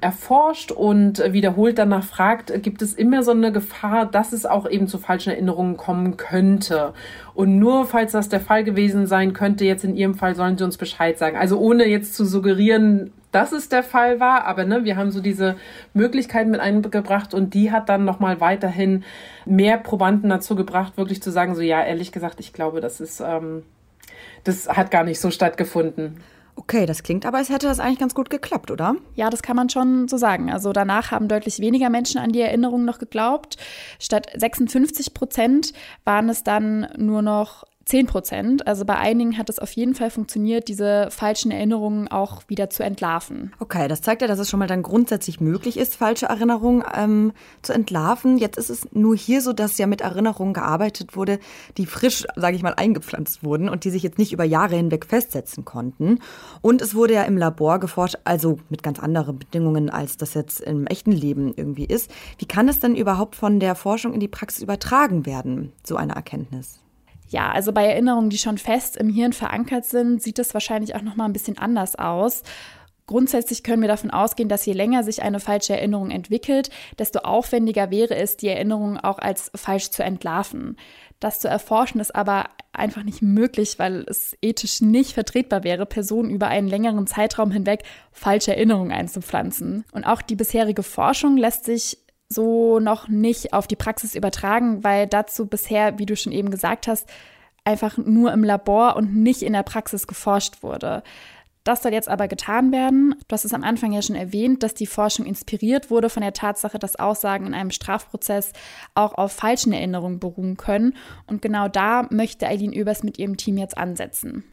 erforscht 0.01 0.71
und 0.71 1.21
wiederholt 1.33 1.77
danach 1.77 2.03
fragt, 2.03 2.51
gibt 2.63 2.81
es 2.81 2.93
immer 2.93 3.23
so 3.23 3.31
eine 3.31 3.51
Gefahr, 3.51 4.05
dass 4.05 4.33
es 4.33 4.45
auch 4.45 4.69
eben 4.69 4.87
zu 4.87 4.97
falschen 4.97 5.31
Erinnerungen 5.31 5.77
kommen 5.77 6.17
könnte. 6.17 6.93
Und 7.33 7.59
nur 7.59 7.85
falls 7.85 8.11
das 8.11 8.29
der 8.29 8.39
Fall 8.39 8.63
gewesen 8.63 9.07
sein 9.07 9.33
könnte, 9.33 9.65
jetzt 9.65 9.83
in 9.83 9.95
Ihrem 9.95 10.15
Fall, 10.15 10.35
sollen 10.35 10.57
Sie 10.57 10.63
uns 10.63 10.77
Bescheid 10.77 11.17
sagen. 11.17 11.37
Also 11.37 11.59
ohne 11.59 11.85
jetzt 11.87 12.15
zu 12.15 12.25
suggerieren, 12.25 13.11
dass 13.31 13.51
es 13.51 13.69
der 13.69 13.83
Fall 13.83 14.19
war, 14.19 14.45
aber 14.45 14.65
ne, 14.65 14.83
wir 14.85 14.97
haben 14.97 15.11
so 15.11 15.21
diese 15.21 15.55
Möglichkeit 15.93 16.47
mit 16.47 16.59
eingebracht 16.59 17.33
und 17.33 17.53
die 17.53 17.71
hat 17.71 17.87
dann 17.89 18.03
nochmal 18.03 18.41
weiterhin 18.41 19.03
mehr 19.45 19.77
Probanden 19.77 20.29
dazu 20.29 20.55
gebracht, 20.55 20.97
wirklich 20.97 21.21
zu 21.21 21.31
sagen, 21.31 21.55
so 21.55 21.61
ja, 21.61 21.83
ehrlich 21.83 22.11
gesagt, 22.11 22.39
ich 22.39 22.53
glaube, 22.53 22.81
das 22.81 22.99
ist, 22.99 23.19
ähm, 23.19 23.63
das 24.43 24.67
hat 24.67 24.89
gar 24.89 25.03
nicht 25.03 25.19
so 25.19 25.29
stattgefunden. 25.29 26.17
Okay, 26.59 26.85
das 26.85 27.03
klingt 27.03 27.25
aber, 27.25 27.37
als 27.37 27.47
hätte 27.47 27.67
das 27.67 27.79
eigentlich 27.79 27.99
ganz 27.99 28.13
gut 28.13 28.29
geklappt, 28.29 28.69
oder? 28.69 28.97
Ja, 29.15 29.29
das 29.29 29.41
kann 29.41 29.55
man 29.55 29.69
schon 29.69 30.09
so 30.09 30.17
sagen. 30.17 30.51
Also 30.51 30.73
danach 30.73 31.09
haben 31.09 31.29
deutlich 31.29 31.59
weniger 31.59 31.89
Menschen 31.89 32.19
an 32.19 32.33
die 32.33 32.41
Erinnerung 32.41 32.83
noch 32.83 32.99
geglaubt. 32.99 33.55
Statt 33.97 34.27
56 34.35 35.13
Prozent 35.13 35.71
waren 36.03 36.27
es 36.27 36.43
dann 36.43 36.89
nur 36.97 37.21
noch 37.21 37.63
10 37.89 38.05
Prozent. 38.05 38.67
Also 38.67 38.85
bei 38.85 38.97
einigen 38.97 39.37
hat 39.39 39.49
es 39.49 39.57
auf 39.57 39.71
jeden 39.71 39.95
Fall 39.95 40.11
funktioniert, 40.11 40.67
diese 40.67 41.07
falschen 41.09 41.49
Erinnerungen 41.49 42.07
auch 42.07 42.43
wieder 42.47 42.69
zu 42.69 42.83
entlarven. 42.83 43.51
Okay, 43.57 43.87
das 43.87 44.03
zeigt 44.03 44.21
ja, 44.21 44.27
dass 44.27 44.37
es 44.37 44.47
schon 44.47 44.59
mal 44.59 44.67
dann 44.67 44.83
grundsätzlich 44.83 45.41
möglich 45.41 45.75
ist, 45.75 45.95
falsche 45.95 46.27
Erinnerungen 46.27 46.83
ähm, 46.95 47.31
zu 47.63 47.73
entlarven. 47.73 48.37
Jetzt 48.37 48.59
ist 48.59 48.69
es 48.69 48.87
nur 48.91 49.15
hier 49.15 49.41
so, 49.41 49.53
dass 49.53 49.79
ja 49.79 49.87
mit 49.87 50.01
Erinnerungen 50.01 50.53
gearbeitet 50.53 51.15
wurde, 51.15 51.39
die 51.77 51.87
frisch, 51.87 52.25
sage 52.35 52.55
ich 52.55 52.61
mal, 52.61 52.75
eingepflanzt 52.75 53.43
wurden 53.43 53.69
und 53.69 53.85
die 53.85 53.89
sich 53.89 54.03
jetzt 54.03 54.19
nicht 54.19 54.33
über 54.33 54.43
Jahre 54.43 54.75
hinweg 54.75 55.05
festsetzen 55.05 55.65
konnten. 55.65 56.19
Und 56.61 56.83
es 56.83 56.93
wurde 56.93 57.15
ja 57.15 57.23
im 57.23 57.37
Labor 57.37 57.79
geforscht, 57.79 58.17
also 58.23 58.59
mit 58.69 58.83
ganz 58.83 58.99
anderen 58.99 59.39
Bedingungen, 59.39 59.89
als 59.89 60.15
das 60.15 60.35
jetzt 60.35 60.61
im 60.61 60.85
echten 60.85 61.11
Leben 61.11 61.55
irgendwie 61.55 61.85
ist. 61.85 62.11
Wie 62.37 62.45
kann 62.45 62.69
es 62.69 62.79
denn 62.79 62.95
überhaupt 62.95 63.35
von 63.35 63.59
der 63.59 63.73
Forschung 63.73 64.13
in 64.13 64.19
die 64.19 64.27
Praxis 64.27 64.61
übertragen 64.61 65.25
werden, 65.25 65.73
so 65.83 65.95
eine 65.95 66.13
Erkenntnis? 66.13 66.81
Ja, 67.29 67.51
also 67.51 67.71
bei 67.71 67.85
Erinnerungen, 67.85 68.31
die 68.31 68.39
schon 68.39 68.57
fest 68.57 68.97
im 68.97 69.09
Hirn 69.09 69.33
verankert 69.33 69.85
sind, 69.85 70.21
sieht 70.21 70.39
es 70.39 70.53
wahrscheinlich 70.53 70.95
auch 70.95 71.03
noch 71.03 71.15
mal 71.15 71.25
ein 71.25 71.33
bisschen 71.33 71.59
anders 71.59 71.95
aus. 71.95 72.41
Grundsätzlich 73.05 73.63
können 73.63 73.81
wir 73.81 73.87
davon 73.87 74.11
ausgehen, 74.11 74.49
dass 74.49 74.65
je 74.65 74.73
länger 74.73 75.03
sich 75.03 75.21
eine 75.21 75.39
falsche 75.39 75.73
Erinnerung 75.73 76.11
entwickelt, 76.11 76.69
desto 76.99 77.19
aufwendiger 77.19 77.89
wäre 77.89 78.15
es, 78.15 78.37
die 78.37 78.47
Erinnerung 78.47 78.97
auch 78.97 79.17
als 79.17 79.51
falsch 79.55 79.89
zu 79.89 80.03
entlarven. 80.03 80.75
Das 81.19 81.39
zu 81.39 81.47
erforschen 81.47 82.01
ist 82.01 82.15
aber 82.15 82.45
einfach 82.71 83.03
nicht 83.03 83.21
möglich, 83.21 83.77
weil 83.77 84.05
es 84.07 84.37
ethisch 84.41 84.81
nicht 84.81 85.13
vertretbar 85.13 85.63
wäre, 85.63 85.85
Personen 85.85 86.29
über 86.29 86.47
einen 86.47 86.67
längeren 86.67 87.07
Zeitraum 87.07 87.51
hinweg 87.51 87.83
falsche 88.11 88.55
Erinnerungen 88.55 88.91
einzupflanzen. 88.91 89.85
Und 89.91 90.03
auch 90.03 90.21
die 90.21 90.35
bisherige 90.35 90.83
Forschung 90.83 91.35
lässt 91.35 91.65
sich 91.65 91.97
so 92.31 92.79
noch 92.79 93.07
nicht 93.07 93.53
auf 93.53 93.67
die 93.67 93.75
Praxis 93.75 94.15
übertragen, 94.15 94.83
weil 94.83 95.07
dazu 95.07 95.47
bisher, 95.47 95.97
wie 95.97 96.05
du 96.05 96.15
schon 96.15 96.31
eben 96.31 96.51
gesagt 96.51 96.87
hast, 96.87 97.09
einfach 97.65 97.97
nur 97.97 98.31
im 98.31 98.43
Labor 98.43 98.95
und 98.95 99.15
nicht 99.15 99.41
in 99.41 99.53
der 99.53 99.63
Praxis 99.63 100.07
geforscht 100.07 100.61
wurde. 100.63 101.03
Das 101.63 101.83
soll 101.83 101.93
jetzt 101.93 102.07
aber 102.07 102.27
getan 102.27 102.71
werden. 102.71 103.15
Du 103.27 103.33
hast 103.33 103.45
es 103.45 103.53
am 103.53 103.63
Anfang 103.63 103.91
ja 103.91 104.01
schon 104.01 104.15
erwähnt, 104.15 104.63
dass 104.63 104.73
die 104.73 104.87
Forschung 104.87 105.25
inspiriert 105.25 105.91
wurde 105.91 106.09
von 106.09 106.21
der 106.21 106.33
Tatsache, 106.33 106.79
dass 106.79 106.95
Aussagen 106.97 107.45
in 107.45 107.53
einem 107.53 107.71
Strafprozess 107.71 108.53
auch 108.95 109.13
auf 109.13 109.33
falschen 109.33 109.73
Erinnerungen 109.73 110.19
beruhen 110.19 110.57
können. 110.57 110.95
Und 111.27 111.41
genau 111.41 111.67
da 111.67 112.07
möchte 112.11 112.47
Eileen 112.47 112.73
Oebers 112.73 113.03
mit 113.03 113.19
ihrem 113.19 113.37
Team 113.37 113.57
jetzt 113.57 113.77
ansetzen. 113.77 114.43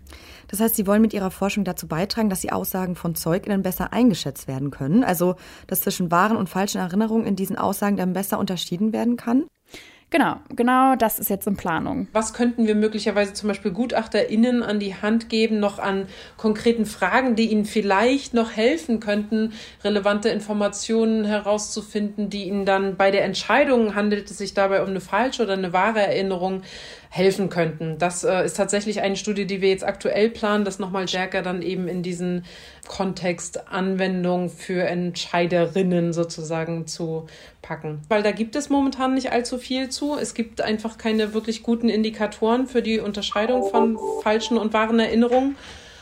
Das 0.48 0.60
heißt, 0.60 0.76
Sie 0.76 0.86
wollen 0.86 1.02
mit 1.02 1.14
Ihrer 1.14 1.30
Forschung 1.30 1.64
dazu 1.64 1.88
beitragen, 1.88 2.30
dass 2.30 2.40
die 2.40 2.52
Aussagen 2.52 2.96
von 2.96 3.14
ZeugInnen 3.14 3.62
besser 3.62 3.92
eingeschätzt 3.92 4.48
werden 4.48 4.70
können. 4.70 5.04
Also, 5.04 5.36
dass 5.66 5.80
zwischen 5.80 6.10
wahren 6.10 6.36
und 6.36 6.48
falschen 6.48 6.78
Erinnerungen 6.78 7.26
in 7.26 7.36
diesen 7.36 7.56
Aussagen 7.56 7.96
dann 7.96 8.12
besser 8.12 8.38
unterschieden 8.38 8.92
werden 8.92 9.16
kann? 9.16 9.44
Genau, 10.10 10.36
genau 10.54 10.94
das 10.94 11.18
ist 11.18 11.30
jetzt 11.30 11.48
in 11.48 11.56
Planung. 11.56 12.06
Was 12.12 12.32
könnten 12.32 12.68
wir 12.68 12.76
möglicherweise 12.76 13.32
zum 13.32 13.48
Beispiel 13.48 13.72
GutachterInnen 13.72 14.62
an 14.62 14.78
die 14.78 14.94
Hand 14.94 15.28
geben, 15.28 15.58
noch 15.58 15.80
an 15.80 16.06
konkreten 16.36 16.86
Fragen, 16.86 17.34
die 17.34 17.50
ihnen 17.50 17.64
vielleicht 17.64 18.32
noch 18.32 18.52
helfen 18.52 19.00
könnten, 19.00 19.52
relevante 19.82 20.28
Informationen 20.28 21.24
herauszufinden, 21.24 22.30
die 22.30 22.44
ihnen 22.44 22.64
dann 22.64 22.96
bei 22.96 23.10
der 23.10 23.24
Entscheidung, 23.24 23.96
handelt 23.96 24.30
es 24.30 24.38
sich 24.38 24.54
dabei 24.54 24.82
um 24.82 24.90
eine 24.90 25.00
falsche 25.00 25.42
oder 25.42 25.54
eine 25.54 25.72
wahre 25.72 26.00
Erinnerung, 26.00 26.62
helfen 27.10 27.48
könnten. 27.48 27.98
Das 27.98 28.24
äh, 28.24 28.44
ist 28.44 28.56
tatsächlich 28.56 29.00
eine 29.00 29.16
Studie, 29.16 29.46
die 29.46 29.60
wir 29.60 29.68
jetzt 29.68 29.84
aktuell 29.84 30.30
planen, 30.30 30.64
das 30.64 30.78
nochmal 30.78 31.08
stärker 31.08 31.42
dann 31.42 31.62
eben 31.62 31.88
in 31.88 32.02
diesen 32.02 32.44
Kontext 32.86 33.68
Anwendung 33.68 34.48
für 34.48 34.86
Entscheiderinnen 34.86 36.12
sozusagen 36.12 36.86
zu 36.86 37.26
packen. 37.62 38.00
Weil 38.08 38.22
da 38.22 38.30
gibt 38.30 38.56
es 38.56 38.68
momentan 38.70 39.14
nicht 39.14 39.32
allzu 39.32 39.58
viel 39.58 39.88
zu. 39.88 40.16
Es 40.16 40.34
gibt 40.34 40.60
einfach 40.60 40.98
keine 40.98 41.34
wirklich 41.34 41.62
guten 41.62 41.88
Indikatoren 41.88 42.66
für 42.66 42.82
die 42.82 43.00
Unterscheidung 43.00 43.70
von 43.70 43.98
falschen 44.22 44.56
und 44.56 44.72
wahren 44.72 44.98
Erinnerungen. 44.98 45.56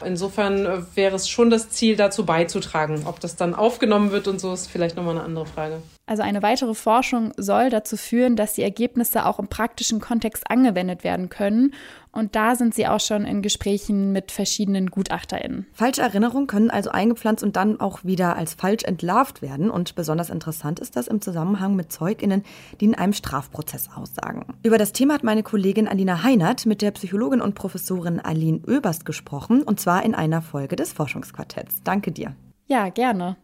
Insofern 0.05 0.67
äh, 0.67 0.79
wäre 0.95 1.17
es 1.17 1.29
schon 1.29 1.51
das 1.51 1.71
Ziel, 1.71 1.97
dazu 1.97 2.27
beizutragen. 2.27 3.05
Ob 3.07 3.21
das 3.21 3.37
dann 3.37 3.55
aufgenommen 3.55 4.11
wird 4.11 4.29
und 4.29 4.41
so, 4.41 4.53
ist 4.53 4.71
vielleicht 4.71 4.97
nochmal 4.97 5.17
eine 5.17 5.25
andere 5.25 5.47
Frage. 5.47 5.83
Also 6.07 6.23
eine 6.23 6.43
weitere 6.43 6.75
Forschung 6.75 7.33
soll 7.39 7.71
dazu 7.71 7.97
führen, 7.97 8.37
dass 8.37 8.53
die 8.53 8.63
Ergebnisse 8.63 9.25
auch 9.25 9.39
im 9.39 9.49
praktischen 9.49 10.01
Kontext 10.01 10.51
angewendet 10.51 11.03
werden 11.03 11.31
können. 11.31 11.73
Und 12.13 12.37
da 12.37 12.57
sind 12.57 12.75
sie 12.75 12.87
auch 12.87 13.01
schon 13.01 13.25
in 13.25 13.41
Gesprächen 13.41 14.13
mit 14.13 14.31
verschiedenen 14.31 14.91
GutachterInnen. 14.91 15.67
Falsche 15.73 16.03
Erinnerungen 16.03 16.47
können 16.47 16.71
also 16.71 16.91
eingepflanzt 16.91 17.43
und 17.43 17.57
dann 17.57 17.81
auch 17.81 18.05
wieder 18.05 18.37
als 18.37 18.53
falsch 18.53 18.85
entlarvt 18.85 19.41
werden. 19.41 19.71
Und 19.71 19.95
besonders 19.95 20.29
interessant 20.29 20.79
ist 20.79 20.95
das 20.95 21.09
im 21.09 21.23
Zusammenhang 21.23 21.75
mit 21.75 21.91
ZeugInnen, 21.91 22.45
die 22.81 22.85
in 22.85 22.95
einem 22.95 23.15
Strafprozess 23.15 23.89
aussagen. 23.97 24.45
Über 24.63 24.77
das 24.77 24.93
Thema 24.93 25.15
hat 25.15 25.25
meine 25.25 25.43
Kollegin 25.43 25.89
Alina 25.89 26.23
Heinert 26.23 26.67
mit 26.67 26.83
der 26.83 26.91
Psychologin 26.91 27.41
und 27.41 27.55
Professorin 27.55 28.21
Aline 28.21 28.61
Oeberst 28.69 29.07
gesprochen. 29.07 29.63
Und 29.63 29.81
zwar 29.81 30.05
in 30.05 30.15
einer 30.15 30.43
Folge 30.43 30.77
des 30.77 30.93
Forschungsquartetts. 30.93 31.83
Danke 31.83 32.13
dir. 32.13 32.37
Ja, 32.67 32.91
gerne. 32.91 33.37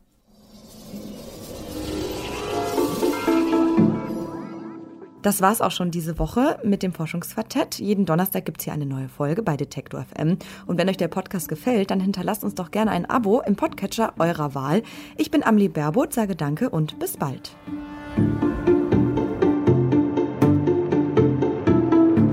Das 5.23 5.43
war's 5.43 5.61
auch 5.61 5.71
schon 5.71 5.91
diese 5.91 6.19
Woche 6.19 6.59
mit 6.65 6.83
dem 6.83 6.93
Forschungsquartett. 6.93 7.79
Jeden 7.79 8.07
Donnerstag 8.07 8.47
gibt's 8.47 8.65
hier 8.65 8.73
eine 8.73 8.87
neue 8.87 9.09
Folge 9.09 9.43
bei 9.43 9.57
Detektor 9.57 10.05
FM. 10.05 10.39
Und 10.67 10.79
wenn 10.79 10.89
euch 10.89 10.97
der 10.97 11.09
Podcast 11.09 11.49
gefällt, 11.49 11.91
dann 11.91 12.01
hinterlasst 12.01 12.43
uns 12.43 12.55
doch 12.55 12.71
gerne 12.71 12.91
ein 12.91 13.09
Abo 13.09 13.41
im 13.41 13.57
Podcatcher 13.57 14.15
eurer 14.19 14.55
Wahl. 14.55 14.83
Ich 15.17 15.31
bin 15.31 15.45
Amli 15.45 15.69
Berbot, 15.69 16.15
sage 16.15 16.37
Danke 16.37 16.71
und 16.71 16.99
bis 16.99 17.17
bald. 17.17 17.55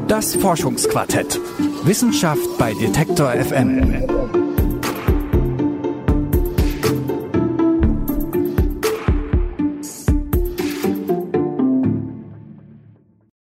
Das 0.08 0.36
Forschungsquartett. 0.36 1.40
Wissenschaft 1.84 2.58
bei 2.58 2.74
Detektor 2.74 3.32
FM. 3.32 4.47